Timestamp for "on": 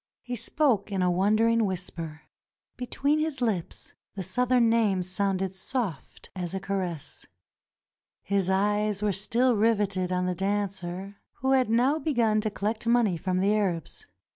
10.11-10.25